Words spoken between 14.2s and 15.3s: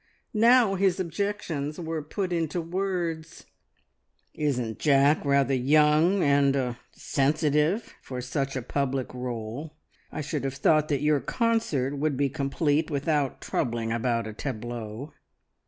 a tableau.